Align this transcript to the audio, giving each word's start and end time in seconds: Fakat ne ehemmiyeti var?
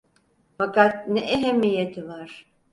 Fakat 0.57 1.07
ne 1.07 1.19
ehemmiyeti 1.21 2.07
var? 2.07 2.47